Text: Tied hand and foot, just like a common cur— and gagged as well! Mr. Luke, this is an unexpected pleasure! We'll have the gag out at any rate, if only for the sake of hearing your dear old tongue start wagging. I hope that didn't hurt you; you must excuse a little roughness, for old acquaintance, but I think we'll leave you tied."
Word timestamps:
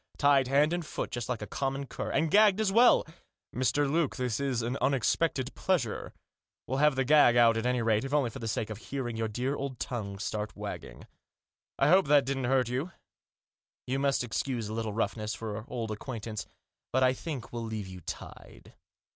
Tied 0.17 0.47
hand 0.47 0.73
and 0.73 0.83
foot, 0.83 1.11
just 1.11 1.29
like 1.29 1.43
a 1.43 1.45
common 1.45 1.85
cur— 1.85 2.09
and 2.09 2.31
gagged 2.31 2.59
as 2.59 2.71
well! 2.71 3.05
Mr. 3.53 3.87
Luke, 3.87 4.15
this 4.15 4.39
is 4.39 4.63
an 4.63 4.75
unexpected 4.81 5.53
pleasure! 5.53 6.11
We'll 6.65 6.79
have 6.79 6.95
the 6.95 7.05
gag 7.05 7.35
out 7.37 7.55
at 7.55 7.67
any 7.67 7.83
rate, 7.83 8.03
if 8.03 8.11
only 8.11 8.31
for 8.31 8.39
the 8.39 8.47
sake 8.47 8.71
of 8.71 8.79
hearing 8.79 9.15
your 9.15 9.27
dear 9.27 9.55
old 9.55 9.77
tongue 9.79 10.17
start 10.17 10.55
wagging. 10.55 11.05
I 11.77 11.89
hope 11.89 12.07
that 12.07 12.25
didn't 12.25 12.45
hurt 12.45 12.67
you; 12.67 12.89
you 13.85 13.99
must 13.99 14.23
excuse 14.23 14.69
a 14.69 14.73
little 14.73 14.91
roughness, 14.93 15.35
for 15.35 15.65
old 15.67 15.91
acquaintance, 15.91 16.47
but 16.91 17.03
I 17.03 17.13
think 17.13 17.53
we'll 17.53 17.61
leave 17.61 17.85
you 17.85 18.01
tied." 18.01 18.73